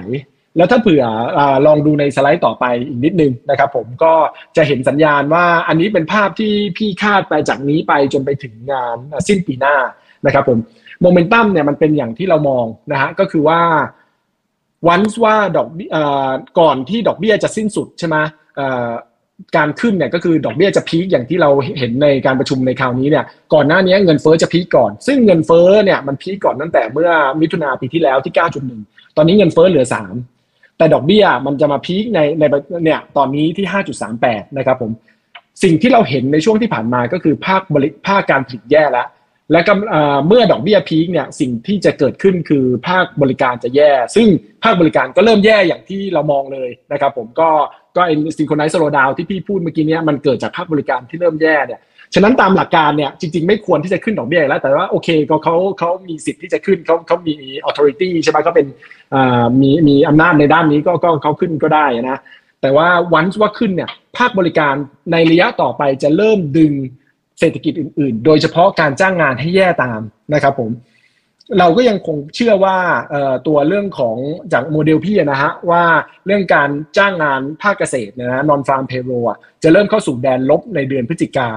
[0.57, 1.03] แล้วถ้าเผื่อ
[1.37, 4.13] อลองดูในสไลด์ต่อไปอีกนิดนึงนะครับผมก็
[4.57, 9.75] จะเห็นสัญญาณว่าอันนี้เป็นภาพที่พี่คาดไปจากนี้ไปจนไปถึงงานสิ้นปีหน้า
[10.25, 10.59] นะครับผม
[11.01, 13.61] โมเมนตัมเนี่ยมันเป็นอย่างที่เรามองนะฮะก็คือว่า
[14.87, 15.67] วันว่าดอก
[16.59, 18.17] ก่อนที่ดอกเบี้ยจะสิ้นสุดใช่ไหม
[19.57, 27.09] การขึ้นเนี่ยก็คือดอกเบี้ยจะพีคอย่างที่เราเห็นในการประชุมในคราวนี้เนี่ยก่อนหน้านี้เงินเฟอ้อจะพีคก่อน ซึ่งเงินเฟอ้อเนี่ยมันพีคก่อนตั้งแต่เมื่อ
[27.41, 28.33] มิถุนาปีที่แล้วที่
[28.75, 30.40] 9.1 ตอนนี้เงินเฟอ้อเหลือ 3
[30.77, 32.43] แต่ดอกเบี้ยมันจะมาพีคในใน
[32.84, 33.67] เนี่ยตอนนี้ที่
[34.12, 34.91] 5.38 นะครับผม
[35.63, 39.07] สิ่งที่เราเห็นในช่วงที่ผ่านมาก็คือภาคบริภาคการผลิตแย่แล้ว
[39.51, 39.62] และ
[40.27, 44.27] เมื่อดอกเบี้ยพีคเนี่ยสิ่งที่จะเกิดขึ้นคือภาคบริการจะแย่ ซึ่ง
[44.63, 47.49] ภาคบริการก็เริ่มแย่อย่างที่เรามองเลยนะครับผมก็
[47.95, 51.79] ก็ไอ้ซิงโครไนซ์โลดาวที่พี่พูดเมื่อกี้เนี้มันเกิดจากภาคบริการที่เริ่มแย่เนี่ย
[52.13, 57.36] ฉะนั้นตามหลักการเนี่ยจริง ๆ ไม่ควรที่จะขึ้นดอกเบี้ยแล้ว แต่ว่าโอเคก็เขาเขามีสิทธิ์ที่จะขึ้นเขาเขามี
[57.67, 58.67] authority ใช่ไหมเขาเป็น
[59.62, 62.19] มีมีอำนาจในด้านนี้ก็ก็เขาขึ้นก็ได้นะ
[62.62, 64.74] แต่ว่าวันว่าขึ้นเนี่ยภาคบริการ
[65.12, 66.74] ในระยะต่อไปจะเริ่มดึง
[67.39, 70.02] เศรษฐกิจอื่น ๆ โดยเฉพาะการจ้างงานให้แย่ตาม
[70.34, 70.71] นะครับผม
[71.60, 72.78] เราก็ยังคงเชื่อว่า
[73.47, 74.17] ตัวเรื่องของ
[74.54, 75.84] จากโมเดลพี่นะฮะว่า
[76.26, 79.12] เรื่องการจ้างงานภาคเกษตรนะนอนฟาร์มเพโร
[79.63, 81.50] จะเริ่มเข้าสู่แดนลบในเดือนพฤศจิกา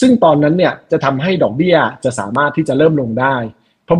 [0.00, 3.36] ซึ่งตอนนั้นเนี่ยจะทำให้ดอกเบี้ยจะสามารถที่จะเริ่มลงได้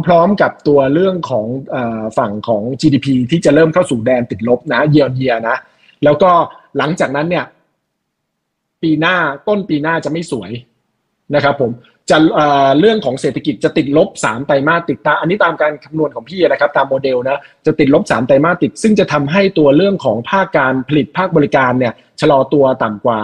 [0.06, 1.76] พร้อมๆกับตัวเรื่องของอ
[2.18, 5.56] ฝั่งของ GDP ที่จะเริ่มเข้าสู่แดนติดลบนะเยียร์เยียนะ
[6.04, 6.30] แล้วก็
[6.78, 7.44] หลังจากนั้นเนี่ย
[8.82, 9.16] ปีหน้า
[9.48, 10.50] ต้นปีหน้าจะไม่สวย
[11.34, 11.70] นะครับผม
[12.10, 12.18] จะ
[12.80, 23.20] เรื่องของเศรษฐกิจจะติดลบ3ไตรมาสติดตาอันนี้ตามการคำนวณของพี่นะครับตามโมเดลนะจะติดลบ3ไตรมาสติด ซึ่งจะทำให้ตัวเรื่องของภาคการผลิตภาคบริการเนี่ยชะลอตัวต่ำกว่า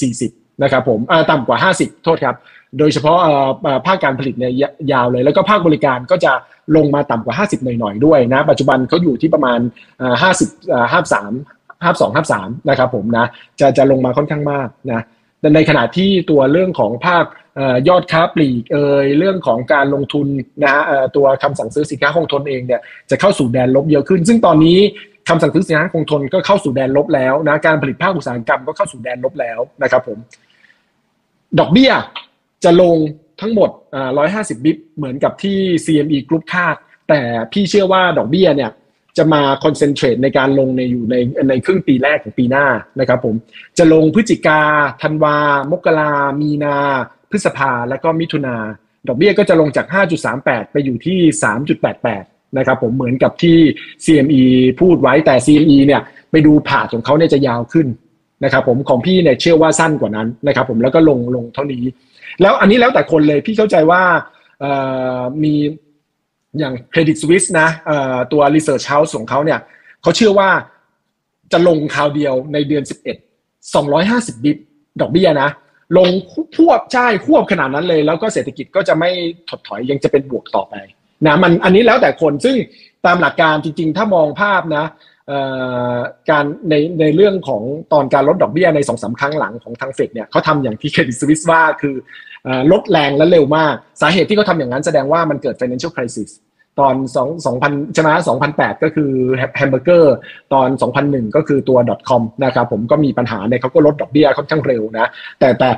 [0.00, 2.36] 40 นะครับผมต่ำกว่า 50 โทษครับ
[2.78, 3.18] โดยเฉพาะ
[3.86, 4.52] ภาคการผลิตเนี่ย
[4.92, 6.32] ยาวเลย แล้วก็ภาคบริการก็จะ
[6.76, 9.60] ลงมาต่ำกว่า 50 หน่อยๆด้วยนะ ปัจจุบันเขาอยู่ที่ประมาณ
[10.22, 10.96] 50 53
[11.84, 13.26] 52 53นะครับผมนะ
[13.60, 15.04] จะจะลงมาค่อนข้างมากนะ
[15.54, 17.24] ในขณะที่ตัวเรื่องของภาค
[17.88, 20.26] ยอดค้าปลีกเอยเรื่องของการลงทุน
[20.62, 20.82] นะฮะ
[21.16, 24.78] ตัวคำสั่งซื้อสินค้าคงทนเองเนี่ยจะเข้าสู่แดนลบเยอะขึ้น ซึ่งตอนนี้
[25.28, 30.18] คำสั่งซื้อสินค้าคงทนก็เข้าสู่แดนลบแล้วนะการผลิตภาคอุตสาหกรรมก็เข้าสู่แดนลบแล้วนะครับผม
[31.58, 31.92] ดอกเบี้ย
[32.64, 32.96] จะลง
[33.40, 33.70] ทั้งหมด
[34.16, 36.76] 150 บิปเหมือนกับที่ CME Group คาด
[37.08, 37.20] แต่
[37.52, 38.70] พี่เชื่อว่าดอกเบี้ยเนี่ย
[39.18, 41.14] จะมาคอนเซนเทรตในการลงในอยู่ใน
[41.48, 42.66] ในครึ่งปีแรกของปีหน้า
[43.00, 43.34] นะครับผม
[43.78, 44.60] จะลงพฤศจิกา
[45.02, 45.36] ธันวา
[45.70, 46.76] มกรา มีนา
[47.30, 48.56] พฤษภา และก็มิถุนา
[49.08, 49.86] ดอกเบี้ยก็จะลงจาก
[50.30, 51.18] 5.38 ไปอยู่ที่
[51.88, 53.58] 3.88 นะครับผมเหมือนกับที่
[54.04, 54.42] CME
[54.80, 57.86] พูดไว้แต่ CME เนี่ยไปดูผ่าของเขาเนี่ยจะยาวขึ้น
[58.44, 61.82] นะครับผมของพี่เนี่ยเชื่อว่าสั้นกว่านั้นนะครับผมแล้วก็ลงลงเท่านี้
[62.42, 64.02] แล้วอันนี้แล้วแต่คนเลยพี่เข้าใจว่า
[65.42, 65.54] มี
[66.58, 67.68] อย่าง Credit Suisse นะ
[68.32, 69.60] ตัว Research House ของเขาเนี่ย
[70.02, 70.50] เขาเชื่อว่า
[71.52, 72.84] จะลงคราวเดียวในเดือน
[73.44, 74.58] 11 250 บิต
[75.00, 75.50] ดอกเบี้ยนะ
[75.98, 76.08] ลง
[76.56, 79.10] ควบใช่ควบขนาดนั้นเลย แล้วก็เศรษฐกิจก็จะไม่
[79.48, 80.74] ถดถอยยังจะเป็นบวกต่อไป
[81.26, 82.56] นะมันอันนี้แล้วแต่คนซึ่ง
[83.06, 84.84] ตามหลักการจริง ๆ ถ้ามองภาพนะ
[86.30, 87.62] การในในเรื่องของ
[87.92, 91.94] ตอนการลดดอกเบี้ยในสองสามครั้งหลังของทางเฟดเนี่ยเขาทำอย่างที่เครดิตสวิสว่าคือ
[92.72, 96.30] ลดแรงและเร็วมาก สาเหตุที่เขาทำอย่างนั้นแสดงว่ามันเกิด financial crisis
[96.80, 98.10] ตอน2 2000ใช่ไหม
[98.46, 99.10] 2008 ก็คือ
[99.56, 100.14] แฮมเบอร์เกอร์
[100.52, 100.68] ตอน
[101.02, 105.06] 2001 ก็คือตัว .com นะครับผมก็มีปัญหาเนี่ยเขาก็ลดดอกเบี้ยค่อนข้างเร็วนะ
[105.40, 105.70] แต่แต่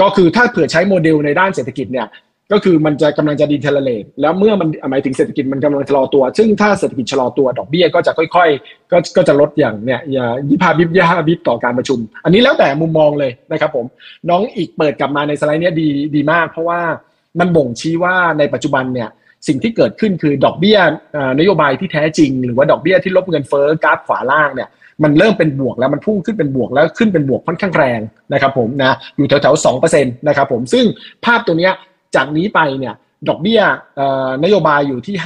[0.00, 2.06] ก็คือถ้าเผื่อใช้โมเดลในด้านเศรษฐกิจเนี่ย
[2.52, 13.86] ก็คือมันจะกำลังจะ deteriorate แล้วเมื่อมันหมายถึงเศรษฐกิจมันกำลังชะลอตัว ซึ่งถ้าเศรษฐกิจชะลอตัวดอกเบี้ยก็จะค่อยๆ ก็ก็จะลดอย่างเนี่ยยี่ห้า bip ยี่ห้า bip ต่อการประชุม อันนี้แล้วแต่มุมมองเลยนะครับผม
[14.30, 16.80] น้องอีกเปิดกลับมาในสไลด์นี้ดีดีมาก เพราะว่า
[17.40, 19.08] มันบ่งชี้ว่าในปัจจุบันเนี่ย
[19.48, 20.78] สิ่งที่เกิดขึ้นคือดอกเบี้ย
[21.38, 24.68] นโยบายที่แท้จริง หรือว่าดอกเบี้ยที่ลบเงินเฟ้อกราฟขวาล่างเนี่ย
[25.02, 28.00] มันเริ่มเป็นบวกแล้วมันพุ่งขึ้นเป็นบวกแล้วขึ้นเป็นบวกค่อนข้างแรง
[28.32, 30.84] นะครับผมนะอยู่แถวๆสองเปอร์เซ็นต์นะครับผมซึ่ง
[31.24, 31.72] ภาพตัวเนี้ย
[32.16, 32.94] จากนี้ไปเนี่ย
[33.28, 33.60] ดอกเบี้ย
[34.44, 35.16] นโยบายอยู่ที่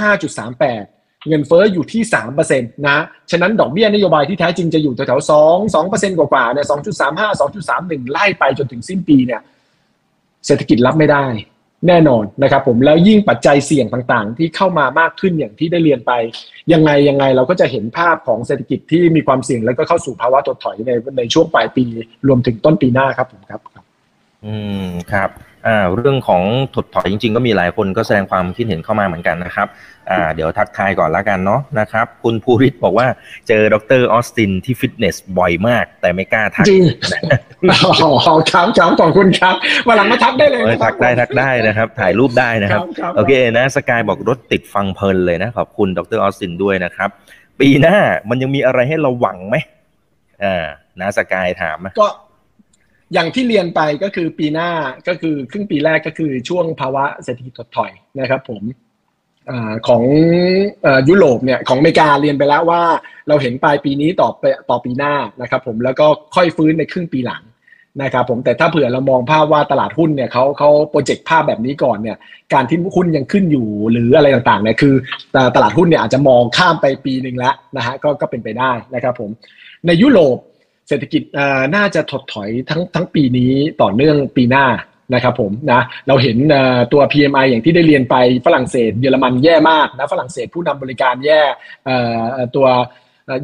[0.59, 2.03] 5.38 เงินเฟ้ออยู่ที่
[2.44, 2.98] 3%นะ
[3.31, 9.40] ฉะนั้นดอกเบี้ยนโยบายที่แท้จริงจะอยู่แถวๆ2 2%กว่าๆเนี่ย2.35 2.31 ไล่ไปจนถึงสิ้นปีเนี่ย
[10.46, 11.26] เศรษฐกิจรับไม่ได้
[11.88, 16.12] แน่นอนนะครับผมแล้วยิ่งปัจจัยเสี่ยงต่างๆ ที่เข้ามามากขึ้นอย่างที่ได้เรียนไป
[16.72, 21.85] ยังไงยังไงเราก็จะเห็นภาพของเศรษฐกิจที่มีความเสี่ยงแล้วก็เข้าสู่ภาวะถดถอยในในช่วงปลายปี
[22.29, 23.61] รวมถึงต้นปีหน้าครับผมครับ
[24.46, 25.31] อืมครับ
[25.66, 26.42] อ่าเรื่องของ
[26.75, 29.68] ถดถอยจริง ๆ ก็มีหลายคนก็แสดงความคิดเห็นเข้ามาเหมือนกันนะครับ
[30.11, 33.07] อ่าเดี๋ยวทักทายก่อนแล้วกันเนาะนะครับ คุณภูริศบอกว่า
[33.49, 36.85] เจอดรออสตินที่ฟิตเนสบ่อยมาก แต่ไม่กล้าทักจริง
[37.70, 37.75] อ๋
[38.33, 39.55] อครับครับขอบคุณครับ
[39.88, 42.83] มาหลังมาทักได้เลยทักได้ทักได้นะครับ ถ่ายรูปได้นะครับ
[43.16, 47.11] โอเคนะสกายบอกรถติดฟังเพลินเลยนะขอบคุณดรออสตินด้วยนะครับ
[47.61, 47.96] ปีหน้า
[48.29, 49.57] มันยังมีอะไรให้เราหวังไหม
[50.44, 50.64] อ่า
[51.01, 52.09] นะสกายถามก็
[53.12, 54.70] อย่างที่เรียนไปก็คือปีหน้า
[55.09, 58.62] ก็คือครึ่งปีแรกก็คือช่วงภาวะเศรษฐกิจถดถอยนะครับผม
[59.51, 59.53] อ
[59.88, 60.03] ของ
[61.09, 62.83] ยุโรปเนี่ยของอเมริกาเรียนไปแล้วว่า
[63.29, 67.42] เราเห็นปลายปีนี้ต่อไปต่อปีหน้านะครับผมแล้วก็ค่อยฟื้นในครึ่งปีหลัง
[68.03, 72.16] นะครับผมแต่ถ้าเผื่อเรามองภาพว่าตลาดหุ้นเนี่ยเขาเขาโปรเจกต์ภาพแบบนี้ก่อนเนี่ย
[72.55, 74.94] การที่หุ้นยังขึ้นอยู่หรืออะไรต่างๆเนี่ยคือ
[75.55, 79.31] ตลาดหุ้นเนี่ยอาจจะมองข้ามไปปีหนึ่งแล้วนะฮะก็ก็เป็นไปได้นะครับผม
[79.87, 80.37] ในยุโรป
[80.90, 81.22] เศรษฐกิจ
[81.76, 84.66] น่าจะถดถอยทั้งทั้งปีนี้ต่อเนื่องปีหน้า
[85.14, 86.37] นะครับผมนะเราเห็น
[86.92, 91.40] ตัว PMI อย่างที่ได้เรียนไปฝรั่งเศส เยอรมันแย่มากนะฝรั่งเศสผู้นำบริการแย่
[92.57, 92.66] ตัว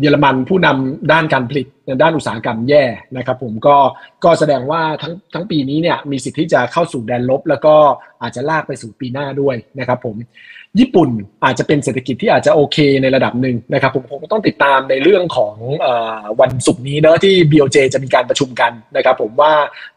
[0.01, 1.67] เยอรมันผู้นำด้านการผลิต
[2.03, 2.85] ด้านอุตสาหกรรมแย่
[3.17, 3.77] นะครับผมก็
[4.25, 7.75] ก็แสดงว่าทั้งทั้งปีนี้เนี่ยมีสิทธิ์ที่จะเข้าสู่แดนลบ แล้วก็
[8.23, 10.17] อาจจะลากไปสู่ปีหน้าด้วยนะครับผม
[10.81, 11.11] ญี่ปุ่น
[11.45, 15.89] อาจจะเป็นเศรษฐกิจที่อาจจะโอเคในระดับหนึ่งนะครับผมคงต้องติดตามในเรื่องของอ
[16.41, 19.53] วันศุกร์นี้เนอะที่ BOJ จะมีการประชุมกันนะครับผมว่า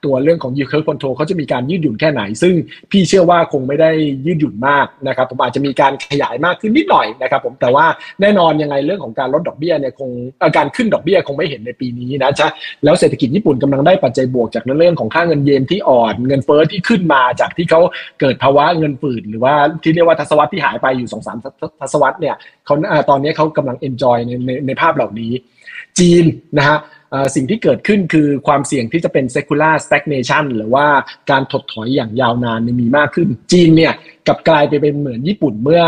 [0.05, 2.53] ตัวเรื่องของ yield curve control เขาจะมีการยืดหยุ่นแค่ไหน ซึ่ง
[2.91, 3.91] พี่เชื่อว่าคงไม่ได้
[4.25, 7.85] ยืดหยุ่นมากนะครับผมอาจจะมีการขยายมากขึ้นนิดหน่อยนะครับผมแต่ว่า
[8.21, 10.11] แน่นอนยังไงเรื่องของการลดดอกเบี้ยเนี่ยคง
[10.57, 12.47] การขึ้นดอกเบี้ยคงไม่เห็นในปีนี้นะจ๊ะ
[12.83, 17.81] แล้วเศรษฐกิจญี่ปุ่นกำลังได้ปัจจัยบวกจากเรื่องของค่าเงินเยนที่อ่อนเงินเฟ้อที่ขึ้นมาจากที่เขา
[18.19, 21.37] เกิดภาวะเงินฝืดหรือว่าที่เรียกว่าทศวรรษที่หายไปอยู่สองสาม
[21.79, 22.75] ทศวรรษเนี่ยเขา
[23.09, 25.31] ตอนนี้เขากำลัง enjoy ในในในภาพเหล่านี้
[25.99, 26.25] จีน
[26.57, 26.77] นะฮะ
[27.35, 30.87] สิ่งที่เกิดขึ้นคือความเสี่ยงที่จะเป็น secular stagnation หรือว่า
[31.31, 33.93] การถดถอยอย่างยาวนานมีมากขึ้น จีนเนี่ย
[34.27, 35.83] กับกลายไปเป็นเหมือนญี่ปุ่นเมื่อ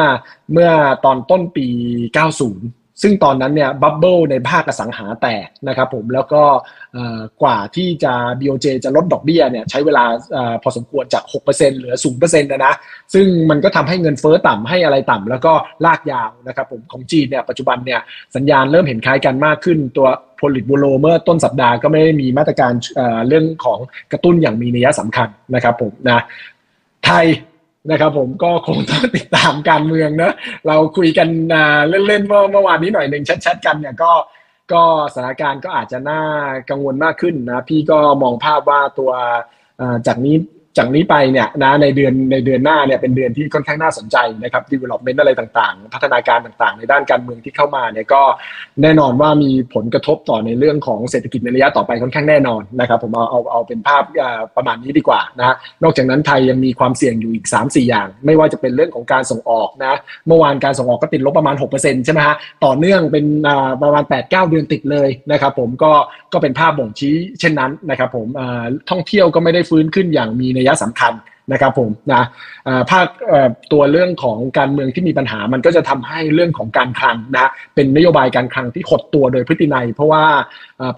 [0.53, 0.69] เมื่อ
[1.05, 1.67] ตอนต้นปี
[2.29, 6.43] 90 ซึ่งตอนนั้นเนี่ย bubble ในภาคอสังหาแตกนะครับผมแล้วก็
[7.43, 10.05] กว่าที่จะ BOJ จะลดดอกเบี้ยเนี่ยใช้เวลา
[10.63, 12.73] พอสมควรจาก 6%เหลือ 0%นะนะ
[13.13, 15.53] ซึ่งมันก็ทำให้เงินเฟ้อต่ำให้อะไรต่ำแล้วก็
[15.85, 17.99] ลากยาวนะครับผมของจีนเนี่ยปัจจุบันเนี่ย
[18.35, 20.07] สัญญาณเริ่มเห็นคล้ายกันมากขึ้นตัว
[20.39, 22.71] พลิตบูโรเมื่อต้นสัปดาห์ก็ไม่ได้มีมาตรการ
[23.27, 23.79] เรื่องของ
[24.11, 26.23] กระตุ้นอย่างมีนัยสำคัญนะครับผมนะ
[27.05, 27.25] ไทย
[27.89, 30.33] นะครับผมก็คงต้องติดตามการเมืองเนะ
[30.67, 31.27] เราคุยกัน
[32.07, 34.11] เล่นๆเมื่อวานนี้หน่อยหนึ่งชัดๆกันเนี่ยก็
[34.73, 36.21] ก็สถานการณ์ก็อาจจะน่า
[36.69, 39.11] กังวลมากขึ้นนะพี่ก็มองภาพว่าตัว
[40.07, 40.35] จากนี้
[40.77, 48.21] จากนี้ไปเนี่ยนะในเดือนในเดือนหน้าเนี่ยเป็นเดือนที่ค่อนข้างน่าสนใจนะครับ development อะไรต่างๆ พัฒนาการต่างๆ ในด้านการเมืองที่เข้ามาเนี่ยก็
[48.81, 54.03] แน่นอนว่ามีผลกระทบต่อในเรื่องของเศรษฐกิจในระยะต่อไปค่อนข้างแน่นอนนะครับผมเอาเอาเอาเป็นภาพ
[54.55, 59.93] ประมาณนี้ดีกว่านะนอกจากนั้นไทยยังมีความเสี่ยงอยู่อีก 3-4 อย่าง ไม่ว่าจะเป็นเรื่องของการส่งออกนะ
[60.27, 63.25] เมื่อวานการส่งออกก็ติดลบประมาณ6%ใช่ไหมฮะต่อเนื่องเป็น
[63.83, 65.91] ประมาณ 8-9 เดือนติดเลยนะครับผมก็
[66.33, 68.27] ก็เป็นภาพบ่งชี้เช่นนั้นนะครับผม
[68.89, 71.13] ท่องเที่ยวก็ไม่ได้ฟื้นขึ้นอย่างมีนัยสำคัญ
[71.51, 72.23] นะครับผมนะ
[72.91, 73.07] ภาค
[73.71, 80.23] ตัวเรื่องของการเมืองที่มีปัญหามันก็จะทำให้เรื่องของการคลังนะเป็นนโยบายการคลังที่หดตัวโดยพฤตินัย เพราะว่า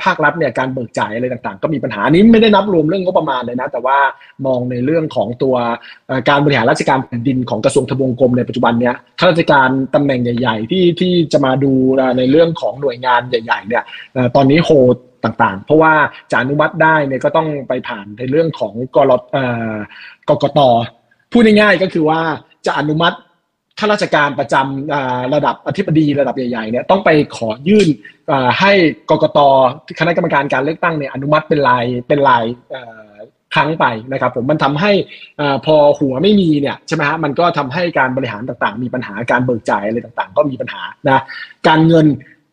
[0.04, 3.98] ภาครัฐเนี่ยการเบิกจ่ายอะไรต่างๆ ก็มีปัญหานี้ไม่ได้นับรวมเรื่องงบประมาณเลยนะ แต่ว่า
[4.46, 5.56] มองในเรื่องของตัว
[6.30, 11.72] การบริหารราชการแผ่นดินของกระทรวงทบวงกรมในปัจจุบันเนี้ยข้าราชการตำแหน่งใหญ่ ๆ ที่ที่จะมาดู
[12.18, 13.84] ในเรื่องของหน่วยงานใหญ่ๆเนี่ย
[14.36, 15.94] ตอนนี้โหด ต่างๆ เพราะว่า
[16.32, 19.12] จะอนุมัติได้เนี่ยก็ต้องไปผ่านในเรื่องของกร
[20.30, 20.60] กกต
[21.32, 22.20] พูดง่ายๆก็คือว่า
[22.66, 23.18] จะอนุมัติ
[23.80, 27.88] ข้าราชการประจำระดับอธิบดีระดับใหญ่ๆเนี่ยต้องไปขอยื่น
[28.60, 28.72] ให้
[29.10, 29.40] กกต
[30.00, 32.44] คณะกรรมการการเลือกตั้งเนี่ยอนุมัติเป็นลายเป็นลาย
[33.54, 34.92] ครั้งไปนะครับผมมันทำให้
[35.66, 41.22] พอหัวไม่มีเนี่ยใช่ไหมฮะมันก็ทำให้การบริหารต่างๆ มีปัญหาการเบิกจ่ายอะไรต่างๆ ก็มีปัญหานะ
[41.68, 42.08] การเงิน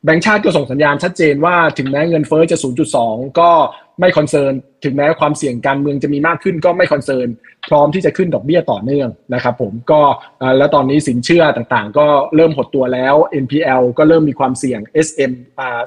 [0.04, 2.56] แบงก์ชาติก็ส่งสัญญาณชัดเจนว่าถึงแม้เงินเฟ้อจะ
[2.98, 3.50] 0.2 ก็
[4.00, 4.52] ไม่ concern
[4.84, 7.28] ถึงแม้ความเสี่ยงการเมืองจะมีมากขึ้นก็ไม่ concern
[7.68, 10.00] พร้อมที่จะขึ้นดอกเบี้ยต่อเนื่องนะครับผม ก็
[10.58, 15.32] แล้วตอนนี้สินเชื่อต่างๆ ก็เริ่มหดตัวแล้ว NPL ก็เริ่มมีความเสี่ยง SM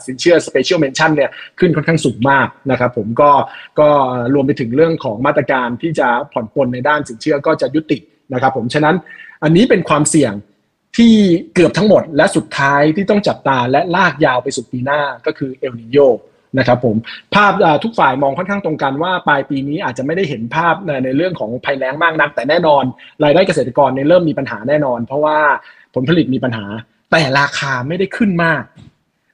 [0.05, 3.31] สินเชื่อ Special Mention เนี่ยขึ้นค่อนข้างสูงมากนะครับผม ก็
[3.79, 3.89] ก็
[4.33, 7.97] รวมไปถึงเรื่องของมาตรการที่จะผ่อนปลนในด้านสินเชื่อก็จะยุติ
[8.33, 8.95] นะครับผม ฉะนั้น
[9.43, 10.33] อันนี้เป็นความเสี่ยง
[10.97, 11.13] ที่
[11.53, 15.97] เกือบทั้งหมดและสุดท้ายที่ต้องจับตาและลากยาวไปสุดปีหน้าก็คือเอลนิโย
[16.59, 16.95] นะครับผม
[17.35, 17.53] ภาพ
[17.83, 22.83] ทุกฝ่ายมองค่อนข้างตรงกันว่าปลายปีนี้อาจจะไม่ได้เห็นภาพในเรื่องของภัยแล้งมากนัก แต่แน่นอน
[23.23, 25.37] รายได้เกษตรกรเนี่ยเริ่มมีปัญหาแน่นอน เพราะว่า
[25.95, 26.65] ผลผลิตมีปัญหา
[27.11, 28.63] แต่ราคาไม่ได้ขึ้นมาก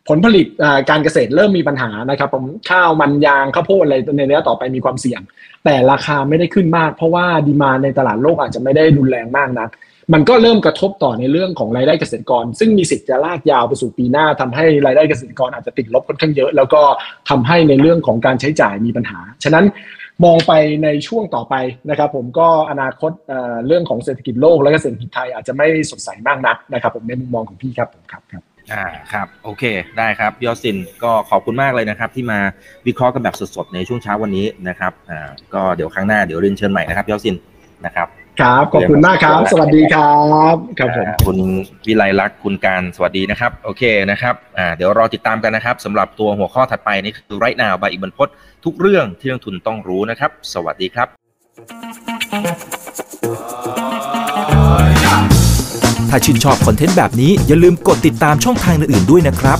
[0.10, 0.45] ผลผลิต
[0.89, 5.22] การเกษตรเริ่มมีปัญหานะครับผมข้าวมันยางข้าวโพดอะไรในระยะต่อไปมีความเสี่ยง
[5.65, 9.69] แต่ราคาไม่ได้ขึ้นมาก เพราะว่าดีมาในตลาดโลกอาจจะไม่ได้รุนแรงมากนัก
[10.13, 16.82] มันก็เริ่มกระทบต่อในเรื่องของรายได้เกษตรกร ซึ่งมีสิทธิ์จะลากยาวไปสู่ปีหน้าทำให้รายได้เกษตรกรอาจจะติดลบค่อนข้างเยอะ แล้วก็
[17.30, 19.65] ทำให้ในเรื่องของการใช้จ่ายมีปัญหา ฉะนั้น
[20.26, 21.56] มองไปในช่วงต่อไป
[21.89, 23.12] นะครับผมก็อนาคต
[23.67, 28.43] เรื่องของเศรษฐกิจโลกและเศรษฐกิจไทยอาจจะไม่สดใสมากนักนะครับผมในมุมมองของพี่ครับผมครับครับ
[28.74, 29.63] อ่าครับโอเค
[29.98, 32.39] ได้ครับยอสินก็ขอบคุณมากเลยนะครับ ที่มา
[32.88, 37.36] วิเคราะห์กันแบบสดๆในช่วงเช้าวันนี้นะครับอ่าก็เดี๋ยวครั้งหน้าเดี๋ยวเรียนเชิญใหม่นะครับยอสิน
[37.86, 38.08] นะครับ
[38.41, 40.13] ครับ ขอบคุณมากครับ สวัสดีครั
[40.54, 41.38] บครับผมคุณ
[41.88, 48.28] วิไลลักษณ์คุณการสวัสดีนะครับ โอเคนะครับอ่าเดี๋ยวรอติดตามกันนะครับสำหรับตัวหัวข้อถัดไปนี่คือไรนาวใบอีกบรรพท
[48.65, 51.08] ทุกเรื่องที่นักทุนต้องรู้นะครับ สวัสดีครับ
[56.10, 59.60] ถ้าชื่นชอบคอนเทนต์แบบนี้อย่าลืมกดติดตามช่องทางอื่นๆด้วยนะครับ